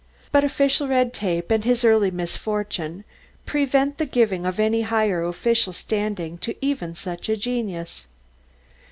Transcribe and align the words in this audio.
But 0.31 0.43
official 0.43 0.87
red 0.87 1.13
tape, 1.13 1.51
and 1.51 1.63
his 1.63 1.85
early 1.85 2.09
misfortune... 2.09 3.03
prevent 3.45 3.99
the 3.99 4.07
giving 4.07 4.47
of 4.47 4.59
any 4.59 4.81
higher 4.81 5.23
official 5.23 5.73
standing 5.73 6.39
to 6.39 6.55
even 6.59 6.95
such 6.95 7.29
a 7.29 7.37
genius. 7.37 8.07